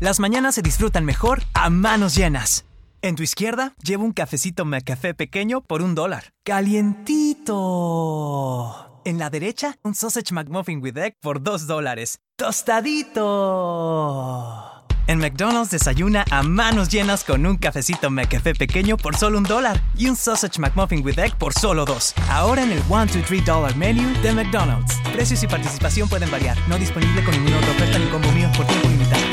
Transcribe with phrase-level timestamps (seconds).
[0.00, 2.64] Las mañanas se disfrutan mejor a manos llenas.
[3.02, 6.32] En tu izquierda, llevo un cafecito McCafé pequeño por un dólar.
[6.42, 7.52] ¡Calientito!
[9.04, 12.20] En la derecha, un sausage McMuffin with egg por dos dólares.
[12.36, 13.20] ¡Tostadito!
[15.06, 19.82] En McDonald's desayuna a manos llenas con un cafecito McCafé pequeño por solo un dólar
[19.98, 22.14] y un sausage McMuffin with egg por solo dos.
[22.30, 24.98] Ahora en el 1, 2, 3 dollar menu de McDonald's.
[25.12, 26.56] Precios y participación pueden variar.
[26.68, 29.29] No disponible con ninguna otra oferta ni combo mío por tiempo limitado.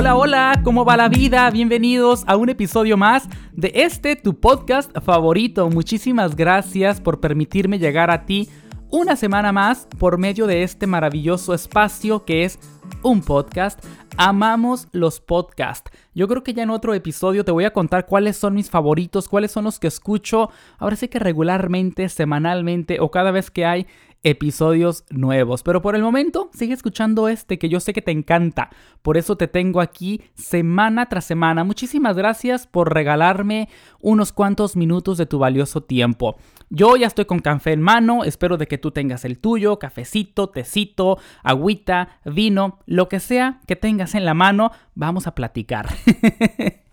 [0.00, 1.50] Hola, hola, ¿cómo va la vida?
[1.50, 5.68] Bienvenidos a un episodio más de este, tu podcast favorito.
[5.70, 8.48] Muchísimas gracias por permitirme llegar a ti
[8.90, 12.60] una semana más por medio de este maravilloso espacio que es
[13.02, 13.84] un podcast.
[14.16, 15.90] Amamos los podcasts.
[16.14, 19.28] Yo creo que ya en otro episodio te voy a contar cuáles son mis favoritos,
[19.28, 20.50] cuáles son los que escucho.
[20.78, 23.88] Ahora sí que regularmente, semanalmente o cada vez que hay
[24.22, 25.62] episodios nuevos.
[25.62, 28.70] Pero por el momento, sigue escuchando este que yo sé que te encanta.
[29.02, 31.64] Por eso te tengo aquí semana tras semana.
[31.64, 33.68] Muchísimas gracias por regalarme
[34.00, 36.36] unos cuantos minutos de tu valioso tiempo.
[36.70, 40.50] Yo ya estoy con café en mano, espero de que tú tengas el tuyo, cafecito,
[40.50, 45.88] tecito, agüita, vino, lo que sea que tengas en la mano, vamos a platicar.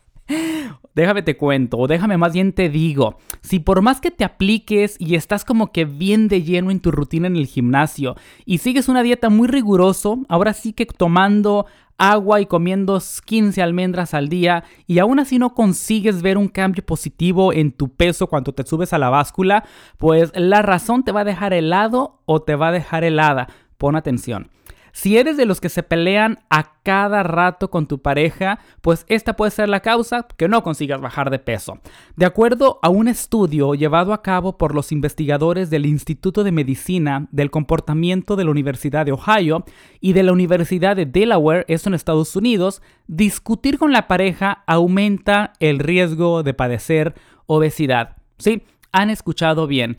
[0.95, 4.95] déjame te cuento, o déjame más bien te digo, si por más que te apliques
[4.99, 8.87] y estás como que bien de lleno en tu rutina en el gimnasio y sigues
[8.87, 11.65] una dieta muy riguroso, ahora sí que tomando
[11.97, 16.85] agua y comiendo 15 almendras al día y aún así no consigues ver un cambio
[16.85, 19.63] positivo en tu peso cuando te subes a la báscula,
[19.97, 23.47] pues la razón te va a dejar helado o te va a dejar helada.
[23.77, 24.49] Pon atención.
[24.95, 29.35] Si eres de los que se pelean a cada rato con tu pareja, pues esta
[29.35, 31.79] puede ser la causa que no consigas bajar de peso.
[32.15, 37.27] De acuerdo a un estudio llevado a cabo por los investigadores del Instituto de Medicina
[37.31, 39.65] del Comportamiento de la Universidad de Ohio
[39.99, 45.51] y de la Universidad de Delaware, esto en Estados Unidos, discutir con la pareja aumenta
[45.59, 47.15] el riesgo de padecer
[47.47, 48.15] obesidad.
[48.37, 49.97] Sí, han escuchado bien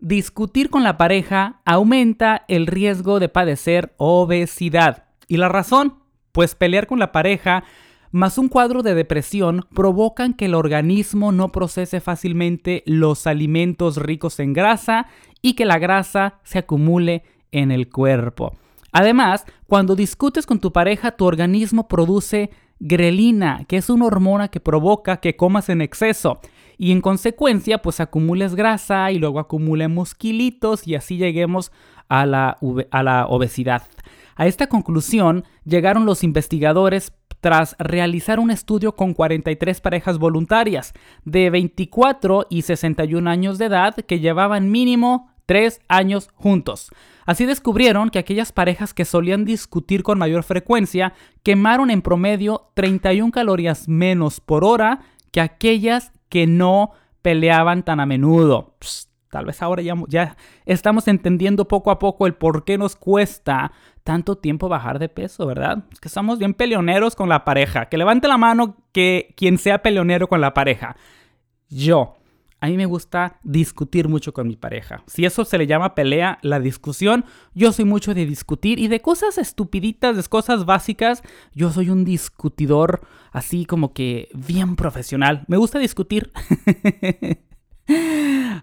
[0.00, 5.04] discutir con la pareja aumenta el riesgo de padecer obesidad.
[5.28, 5.94] ¿Y la razón?
[6.32, 7.64] Pues pelear con la pareja
[8.12, 14.40] más un cuadro de depresión provocan que el organismo no procese fácilmente los alimentos ricos
[14.40, 15.06] en grasa
[15.42, 17.22] y que la grasa se acumule
[17.52, 18.56] en el cuerpo.
[18.92, 22.50] Además, cuando discutes con tu pareja, tu organismo produce
[22.80, 26.40] grelina, que es una hormona que provoca que comas en exceso
[26.82, 31.72] y en consecuencia pues acumules grasa y luego acumulemos kilitos y así lleguemos
[32.08, 32.56] a la,
[32.90, 33.82] a la obesidad.
[34.34, 40.94] A esta conclusión llegaron los investigadores tras realizar un estudio con 43 parejas voluntarias
[41.26, 46.88] de 24 y 61 años de edad que llevaban mínimo 3 años juntos.
[47.26, 53.32] Así descubrieron que aquellas parejas que solían discutir con mayor frecuencia quemaron en promedio 31
[53.32, 58.76] calorías menos por hora que aquellas que no peleaban tan a menudo.
[59.28, 63.72] tal vez ahora ya, ya estamos entendiendo poco a poco el por qué nos cuesta
[64.02, 65.84] tanto tiempo bajar de peso, ¿verdad?
[65.92, 67.90] Es que somos bien peleoneros con la pareja.
[67.90, 70.96] Que levante la mano que quien sea peleonero con la pareja.
[71.68, 72.16] Yo
[72.60, 75.02] a mí me gusta discutir mucho con mi pareja.
[75.06, 79.00] Si eso se le llama pelea, la discusión, yo soy mucho de discutir y de
[79.00, 81.22] cosas estupiditas, de cosas básicas,
[81.54, 83.00] yo soy un discutidor
[83.32, 85.44] así como que bien profesional.
[85.48, 86.32] Me gusta discutir.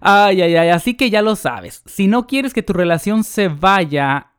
[0.00, 1.82] ay, ay, ay, así que ya lo sabes.
[1.86, 4.32] Si no quieres que tu relación se vaya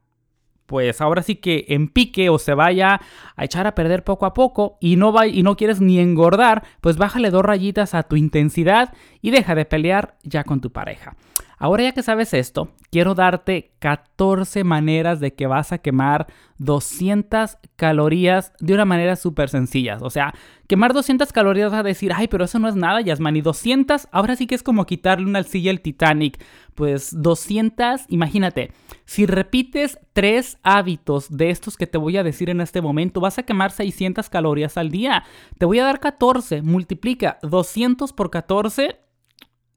[0.69, 3.01] pues ahora sí que en pique o se vaya
[3.35, 6.63] a echar a perder poco a poco y no, va, y no quieres ni engordar,
[6.79, 11.15] pues bájale dos rayitas a tu intensidad y deja de pelear ya con tu pareja.
[11.59, 16.27] Ahora ya que sabes esto, quiero darte 14 maneras de que vas a quemar
[16.57, 19.97] 200 calorías de una manera súper sencilla.
[19.99, 20.33] O sea,
[20.67, 23.35] quemar 200 calorías a decir, ay, pero eso no es nada, Yasman.
[23.35, 26.41] Y 200, ahora sí que es como quitarle una silla al Titanic.
[26.75, 28.71] Pues 200, imagínate,
[29.03, 33.37] si repites tres hábitos de estos que te voy a decir en este momento, vas
[33.37, 35.25] a quemar 600 calorías al día.
[35.57, 39.08] Te voy a dar 14, multiplica 200 por 14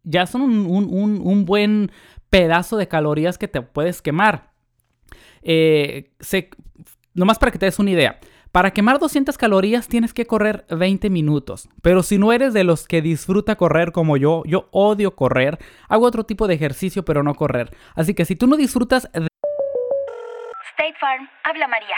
[0.04, 1.90] ya son un, buen
[2.31, 4.50] pedazo de calorías que te puedes quemar.
[5.43, 6.10] Eh,
[7.14, 8.19] nomás para que te des una idea.
[8.52, 11.70] Para quemar 200 calorías tienes que correr 20 minutos.
[11.81, 15.58] Pero si no eres de los que disfruta correr como yo, yo odio correr.
[15.88, 17.75] Hago otro tipo de ejercicio, pero no correr.
[17.94, 19.28] Así que si tú no disfrutas de...
[20.72, 21.96] State Farm, habla María.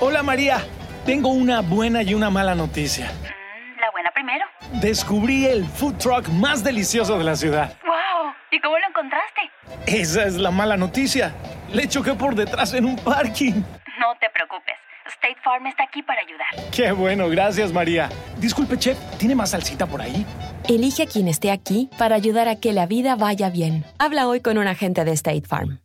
[0.00, 0.58] Hola María,
[1.04, 3.06] tengo una buena y una mala noticia.
[3.06, 4.44] Mm, la buena primero.
[4.72, 7.72] Descubrí el food truck más delicioso de la ciudad.
[7.84, 8.32] ¡Wow!
[8.50, 9.40] ¿Y cómo lo encontraste?
[9.86, 11.34] Esa es la mala noticia.
[11.72, 13.52] Le choqué por detrás en un parking.
[13.52, 14.74] No te preocupes.
[15.08, 16.70] State Farm está aquí para ayudar.
[16.72, 18.08] Qué bueno, gracias María.
[18.38, 20.26] Disculpe, chef, ¿tiene más salsita por ahí?
[20.68, 23.84] Elige a quien esté aquí para ayudar a que la vida vaya bien.
[23.98, 25.80] Habla hoy con un agente de State Farm.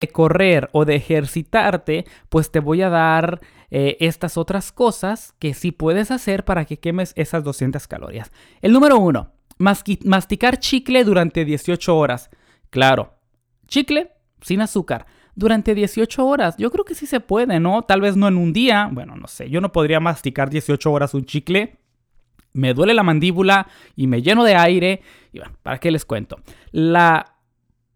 [0.00, 3.40] De correr o de ejercitarte, pues te voy a dar
[3.76, 8.30] eh, estas otras cosas que sí puedes hacer para que quemes esas 200 calorías.
[8.62, 12.30] El número uno, masticar chicle durante 18 horas.
[12.70, 13.14] Claro,
[13.66, 16.56] chicle sin azúcar durante 18 horas.
[16.56, 17.82] Yo creo que sí se puede, ¿no?
[17.82, 18.88] Tal vez no en un día.
[18.92, 21.80] Bueno, no sé, yo no podría masticar 18 horas un chicle.
[22.52, 23.66] Me duele la mandíbula
[23.96, 25.02] y me lleno de aire.
[25.32, 26.36] Y bueno, ¿para qué les cuento?
[26.70, 27.38] La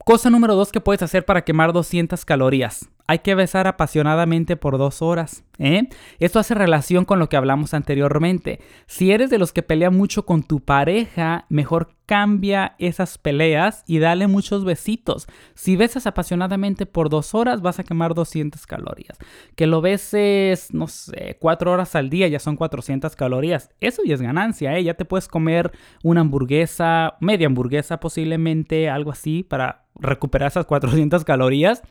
[0.05, 4.77] cosa número dos que puedes hacer para quemar 200 calorías hay que besar apasionadamente por
[4.77, 5.43] dos horas.
[5.59, 5.89] ¿eh?
[6.19, 8.61] Esto hace relación con lo que hablamos anteriormente.
[8.87, 13.99] Si eres de los que pelea mucho con tu pareja, mejor cambia esas peleas y
[13.99, 15.27] dale muchos besitos.
[15.55, 19.17] Si besas apasionadamente por dos horas, vas a quemar 200 calorías.
[19.57, 23.71] Que lo beses, no sé, cuatro horas al día, ya son 400 calorías.
[23.81, 24.85] Eso ya es ganancia, ¿eh?
[24.85, 25.73] Ya te puedes comer
[26.03, 31.83] una hamburguesa, media hamburguesa posiblemente, algo así, para recuperar esas 400 calorías.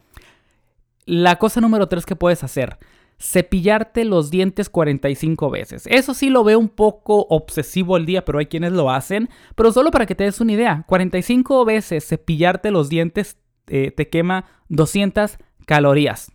[1.08, 2.78] La cosa número 3 que puedes hacer,
[3.18, 5.88] cepillarte los dientes 45 veces.
[5.88, 9.30] Eso sí lo veo un poco obsesivo el día, pero hay quienes lo hacen.
[9.56, 13.38] Pero solo para que te des una idea, 45 veces cepillarte los dientes
[13.68, 16.30] eh, te quema 200 calorías.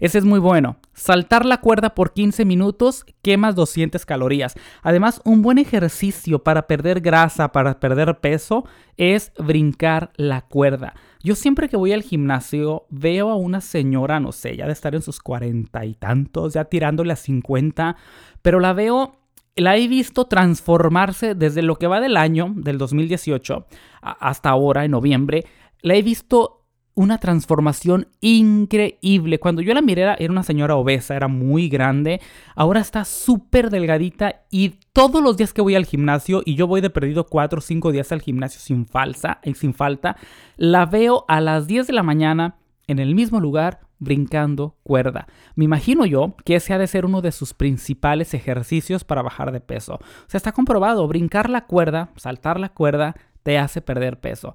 [0.00, 0.76] Ese es muy bueno.
[1.00, 4.52] Saltar la cuerda por 15 minutos quemas 200 calorías.
[4.82, 8.66] Además, un buen ejercicio para perder grasa, para perder peso,
[8.98, 10.92] es brincar la cuerda.
[11.22, 14.94] Yo siempre que voy al gimnasio veo a una señora, no sé, ya de estar
[14.94, 17.96] en sus cuarenta y tantos, ya tirándole a 50,
[18.42, 19.16] pero la veo
[19.56, 23.66] la he visto transformarse desde lo que va del año, del 2018,
[24.02, 25.46] hasta ahora, en noviembre.
[25.80, 26.59] La he visto
[27.00, 29.40] una transformación increíble.
[29.40, 32.20] Cuando yo la miré era, una señora obesa, era muy grande.
[32.54, 36.82] Ahora está súper delgadita y todos los días que voy al gimnasio, y yo voy
[36.82, 40.18] de perdido 4 o 5 días al gimnasio sin, falsa, eh, sin falta,
[40.58, 42.56] la veo a las 10 de la mañana
[42.86, 45.26] en el mismo lugar brincando cuerda.
[45.54, 49.52] Me imagino yo que ese ha de ser uno de sus principales ejercicios para bajar
[49.52, 49.94] de peso.
[49.94, 54.54] O sea, está comprobado, brincar la cuerda, saltar la cuerda, te hace perder peso.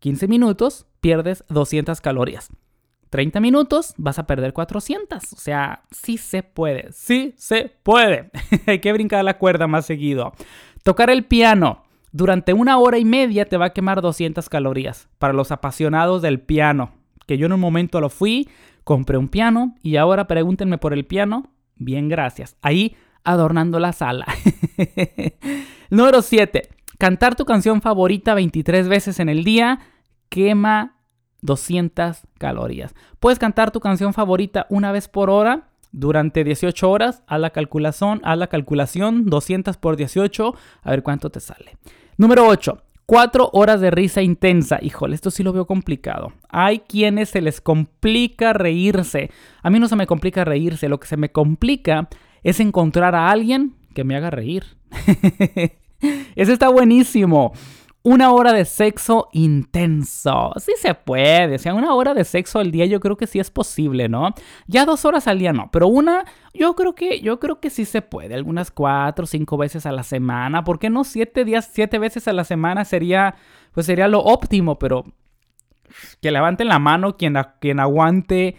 [0.00, 2.50] 15 minutos, pierdes 200 calorías.
[3.10, 5.32] 30 minutos, vas a perder 400.
[5.32, 8.30] O sea, sí se puede, sí se puede.
[8.66, 10.32] Hay que brincar la cuerda más seguido.
[10.82, 11.84] Tocar el piano.
[12.12, 15.08] Durante una hora y media te va a quemar 200 calorías.
[15.18, 16.92] Para los apasionados del piano,
[17.26, 18.48] que yo en un momento lo fui,
[18.84, 21.52] compré un piano y ahora pregúntenme por el piano.
[21.74, 22.56] Bien, gracias.
[22.62, 24.26] Ahí adornando la sala.
[25.90, 26.75] Número 7.
[26.98, 29.80] Cantar tu canción favorita 23 veces en el día
[30.30, 30.96] quema
[31.42, 32.94] 200 calorías.
[33.20, 37.22] Puedes cantar tu canción favorita una vez por hora durante 18 horas.
[37.26, 41.76] Haz la calculación, haz la calculación 200 por 18, a ver cuánto te sale.
[42.16, 42.82] Número 8.
[43.04, 44.78] 4 horas de risa intensa.
[44.80, 46.32] Híjole, esto sí lo veo complicado.
[46.48, 49.30] Hay quienes se les complica reírse.
[49.62, 50.88] A mí no se me complica reírse.
[50.88, 52.08] Lo que se me complica
[52.42, 54.64] es encontrar a alguien que me haga reír.
[56.34, 57.52] Ese está buenísimo.
[58.02, 60.52] Una hora de sexo intenso.
[60.58, 61.56] Sí se puede.
[61.56, 64.32] O sea, una hora de sexo al día yo creo que sí es posible, ¿no?
[64.68, 65.70] Ya dos horas al día no.
[65.72, 68.34] Pero una, yo creo que, yo creo que sí se puede.
[68.34, 70.62] Algunas cuatro cinco veces a la semana.
[70.62, 73.34] ¿Por qué no siete días, siete veces a la semana sería,
[73.72, 74.78] pues sería lo óptimo?
[74.78, 75.04] Pero
[76.20, 78.54] que levanten la mano quien, quien aguante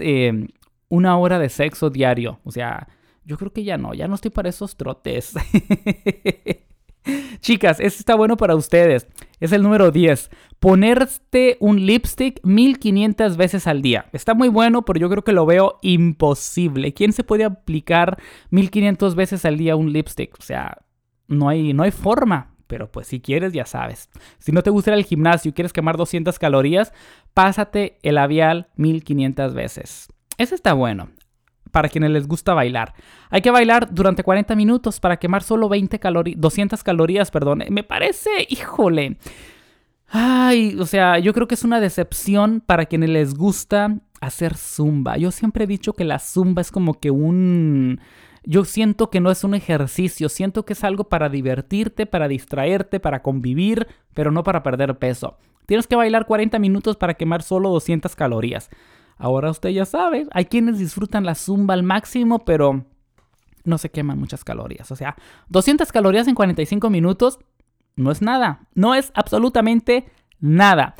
[0.00, 0.46] eh,
[0.90, 2.40] una hora de sexo diario.
[2.44, 2.86] O sea,
[3.24, 3.94] yo creo que ya no.
[3.94, 5.34] Ya no estoy para esos trotes.
[7.40, 9.06] Chicas, este está bueno para ustedes.
[9.40, 10.30] Es el número 10.
[10.58, 14.06] Ponerte un lipstick 1500 veces al día.
[14.12, 16.92] Está muy bueno, pero yo creo que lo veo imposible.
[16.92, 18.18] ¿Quién se puede aplicar
[18.50, 20.36] 1500 veces al día un lipstick?
[20.38, 20.78] O sea,
[21.28, 22.54] no hay, no hay forma.
[22.66, 24.10] Pero pues si quieres, ya sabes.
[24.38, 26.92] Si no te gusta ir al gimnasio y quieres quemar 200 calorías,
[27.34, 30.08] pásate el labial 1500 veces.
[30.38, 31.08] Ese está bueno
[31.70, 32.94] para quienes les gusta bailar.
[33.30, 37.64] Hay que bailar durante 40 minutos para quemar solo 20 calorías, 200 calorías, perdón.
[37.70, 39.16] Me parece, híjole.
[40.08, 45.16] Ay, o sea, yo creo que es una decepción para quienes les gusta hacer zumba.
[45.16, 48.00] Yo siempre he dicho que la zumba es como que un...
[48.42, 52.98] Yo siento que no es un ejercicio, siento que es algo para divertirte, para distraerte,
[52.98, 55.36] para convivir, pero no para perder peso.
[55.66, 58.70] Tienes que bailar 40 minutos para quemar solo 200 calorías.
[59.20, 62.86] Ahora usted ya sabe, hay quienes disfrutan la zumba al máximo, pero
[63.64, 64.90] no se queman muchas calorías.
[64.90, 65.14] O sea,
[65.50, 67.38] 200 calorías en 45 minutos
[67.96, 70.06] no es nada, no es absolutamente
[70.40, 70.94] nada.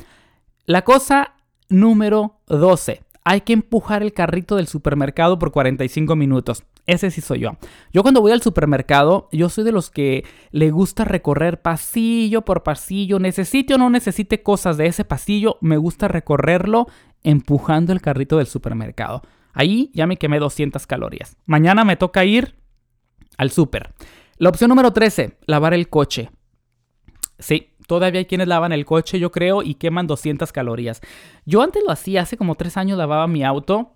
[0.65, 1.33] La cosa
[1.67, 6.63] número 12, hay que empujar el carrito del supermercado por 45 minutos.
[6.85, 7.57] Ese sí soy yo.
[7.91, 12.61] Yo cuando voy al supermercado, yo soy de los que le gusta recorrer pasillo por
[12.61, 13.17] pasillo.
[13.17, 16.87] Necesite o no necesite cosas de ese pasillo, me gusta recorrerlo
[17.23, 19.21] empujando el carrito del supermercado.
[19.53, 21.37] Ahí ya me quemé 200 calorías.
[21.45, 22.55] Mañana me toca ir
[23.37, 23.93] al super.
[24.37, 26.31] La opción número 13, lavar el coche.
[27.37, 31.01] Sí, todavía hay quienes lavan el coche, yo creo, y queman 200 calorías.
[31.45, 33.95] Yo antes lo hacía, hace como 3 años lavaba mi auto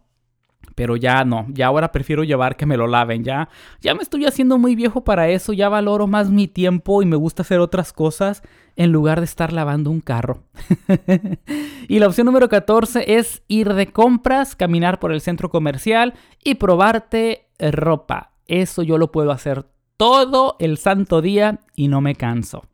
[0.74, 3.50] pero ya no, ya ahora prefiero llevar que me lo laven, ya,
[3.82, 7.16] ya me estoy haciendo muy viejo para eso, ya valoro más mi tiempo y me
[7.16, 8.42] gusta hacer otras cosas
[8.76, 10.44] en lugar de estar lavando un carro.
[11.88, 16.14] y la opción número 14 es ir de compras, caminar por el centro comercial
[16.44, 18.32] y probarte ropa.
[18.48, 19.66] Eso yo lo puedo hacer
[19.98, 22.66] todo el santo día y no me canso.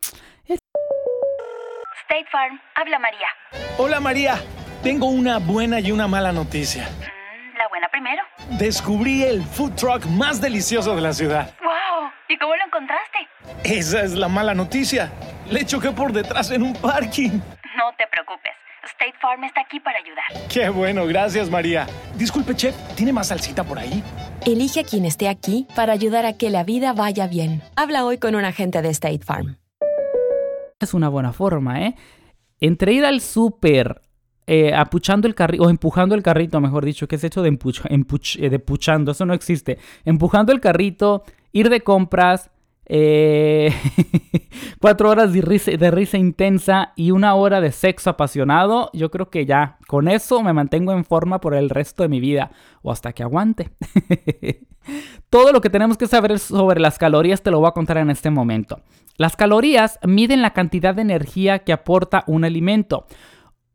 [0.46, 3.28] State Farm, habla María.
[3.78, 4.42] Hola María,
[4.84, 6.90] tengo una buena y una mala noticia
[7.72, 8.22] buena primero.
[8.60, 11.56] Descubrí el food truck más delicioso de la ciudad.
[11.64, 12.12] ¡Wow!
[12.28, 13.18] ¿Y cómo lo encontraste?
[13.64, 15.12] Esa es la mala noticia.
[15.52, 17.32] Le choqué por detrás en un parking.
[17.32, 18.54] No te preocupes.
[18.86, 20.48] State Farm está aquí para ayudar.
[20.50, 21.88] Qué bueno, gracias María.
[22.16, 24.02] Disculpe, chef, ¿tiene más salsita por ahí?
[24.46, 27.62] Elige a quien esté aquí para ayudar a que la vida vaya bien.
[27.76, 29.58] Habla hoy con un agente de State Farm.
[30.80, 31.96] Es una buena forma, ¿eh?
[32.62, 34.00] Entre ir al súper,
[34.48, 38.38] eh, apuchando el carrito, o empujando el carrito, mejor dicho, que es hecho de, empuch,
[38.38, 39.80] eh, de puchando, eso no existe.
[40.06, 42.50] Empujando el carrito, ir de compras,
[42.86, 43.74] eh,
[44.82, 45.42] cuatro horas de
[45.92, 50.54] risa, intensa y una hora de sexo apasionado, yo creo que ya, con eso me
[50.54, 53.72] mantengo en forma por el resto de mi vida, o hasta que aguante.
[55.30, 58.10] Todo lo que tenemos que saber sobre las calorías te lo voy a contar en
[58.10, 58.82] este momento.
[59.18, 63.06] Las calorías miden la cantidad de energía que aporta un alimento.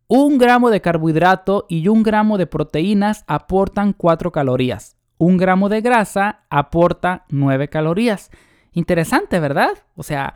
[0.09, 4.97] Un gramo de carbohidrato y un gramo de proteínas aportan 4 calorías.
[5.19, 8.31] Un gramo de grasa aporta 9 calorías.
[8.77, 9.71] Interesante, ¿verdad?
[9.95, 10.35] O sea,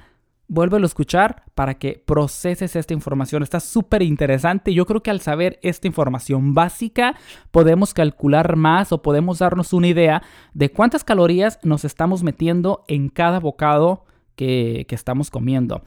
[0.49, 3.43] vuélvelo a escuchar para que proceses esta información.
[3.43, 4.73] Está súper interesante.
[4.73, 7.17] Yo creo que al saber esta información básica
[7.51, 10.23] podemos calcular más o podemos darnos una idea
[10.55, 14.07] de cuántas calorías nos estamos metiendo en cada bocado
[14.37, 15.83] que, que estamos comiendo.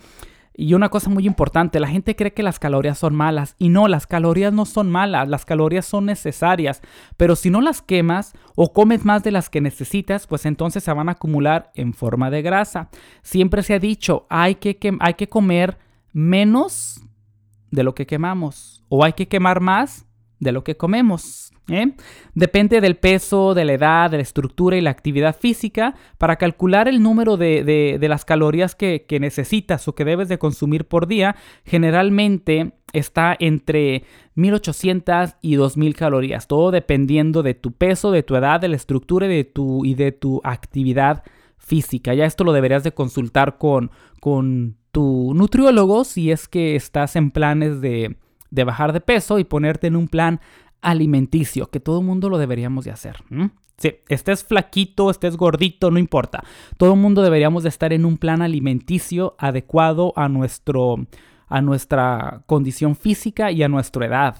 [0.55, 3.88] Y una cosa muy importante, la gente cree que las calorías son malas y no,
[3.88, 6.81] las calorías no son malas, las calorías son necesarias,
[7.17, 10.93] pero si no las quemas o comes más de las que necesitas, pues entonces se
[10.93, 12.89] van a acumular en forma de grasa.
[13.24, 15.79] Siempre se ha dicho, hay que, hay que comer
[16.12, 17.01] menos
[17.72, 20.05] de lo que quemamos o hay que quemar más
[20.39, 21.52] de lo que comemos.
[21.70, 21.93] ¿Eh?
[22.34, 26.88] Depende del peso, de la edad, de la estructura y la actividad física para calcular
[26.88, 31.36] el número de, las calorías que, que, necesitas o que debes de consumir por día.
[31.65, 34.03] Generalmente está entre
[34.36, 39.25] 1800 y 2000 calorías, todo dependiendo de tu peso, de tu edad, de la estructura
[39.25, 41.24] y de tu, y de tu actividad
[41.58, 42.13] física.
[42.13, 47.32] Ya esto lo deberías de consultar con, con tu nutriólogo si es que estás en
[47.32, 48.17] planes de,
[48.53, 50.39] de bajar de peso y ponerte en un plan
[50.83, 53.23] alimenticio, que todo el mundo lo deberíamos de hacer.
[53.77, 56.43] Si estés flaquito, estés gordito, no importa.
[56.77, 61.07] Todo el mundo deberíamos de estar en un plan alimenticio adecuado a, nuestro,
[61.47, 64.37] a nuestra condición física y a nuestra edad.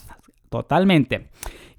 [0.50, 1.30] Totalmente.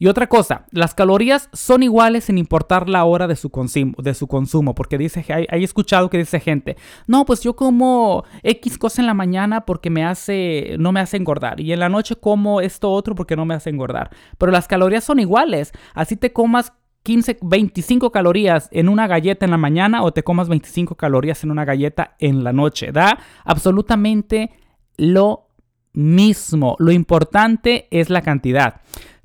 [0.05, 4.13] Y otra cosa, las calorías son iguales sin importar la hora de su, consumo, de
[4.13, 9.01] su consumo, porque dice, hay, escuchado que dice gente, no, pues yo como X cosa
[9.01, 12.61] en la mañana porque me hace, no me hace engordar, y en la noche como
[12.61, 16.75] esto otro porque no me hace engordar, pero las calorías son iguales, así te comas
[17.05, 21.51] 15, 25 calorías en una galleta en la mañana o te comas 25 calorías en
[21.51, 24.51] una galleta en la noche, da absolutamente
[24.99, 25.49] lo
[25.95, 28.83] mismo, lo importante es la cantidad.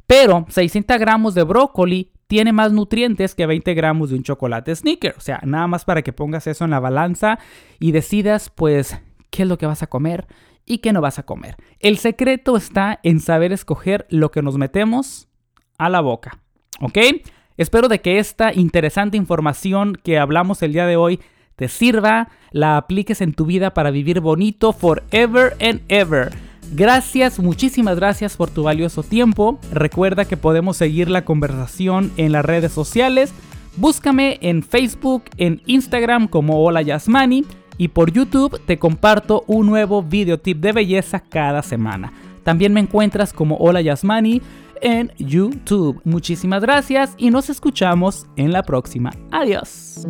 [0.09, 5.13] Pero 600 gramos de brócoli tiene más nutrientes que 20 gramos de un chocolate sneaker.
[5.15, 7.37] O sea, nada más para que pongas eso en la balanza
[7.79, 8.99] y decidas pues
[9.29, 10.25] qué es lo que vas a comer
[10.65, 11.57] y qué no vas a comer.
[11.79, 15.27] El secreto está en saber escoger lo que nos metemos
[15.77, 16.39] a la boca.
[16.81, 16.97] ¿Ok?
[17.57, 21.19] Espero de que esta interesante información que hablamos el día de hoy
[21.55, 26.48] te sirva, la apliques en tu vida para vivir bonito forever and ever.
[26.71, 29.59] Gracias, muchísimas gracias por tu valioso tiempo.
[29.71, 33.33] Recuerda que podemos seguir la conversación en las redes sociales.
[33.77, 37.45] Búscame en Facebook, en Instagram como Hola Yasmani
[37.77, 42.13] y por YouTube te comparto un nuevo video tip de belleza cada semana.
[42.43, 44.41] También me encuentras como Hola Yasmani
[44.81, 46.01] en YouTube.
[46.03, 49.11] Muchísimas gracias y nos escuchamos en la próxima.
[49.31, 50.05] Adiós.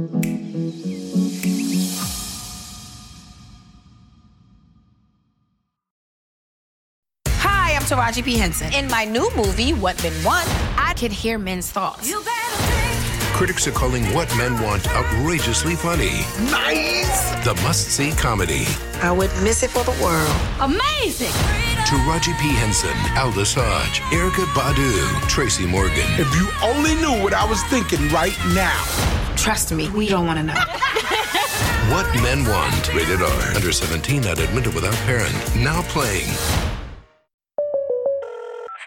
[7.89, 8.37] Taraji P.
[8.37, 8.71] Henson.
[8.71, 12.13] In my new movie, What Men Want, I could hear men's thoughts.
[13.33, 16.21] Critics are calling What Men Want outrageously funny.
[16.51, 17.31] Nice!
[17.43, 18.65] The must see comedy.
[19.01, 20.29] I would miss it for the world.
[20.59, 21.33] Amazing!
[21.89, 22.53] Taraji P.
[22.61, 26.05] Henson, Aldous Hodge, Erica Badu, Tracy Morgan.
[26.19, 28.85] If you only knew what I was thinking right now.
[29.35, 30.53] Trust me, we don't want to know.
[31.89, 32.93] What Men Want.
[32.93, 33.55] Rated R.
[33.55, 35.33] Under 17, not admitted without parent.
[35.55, 36.29] Now playing.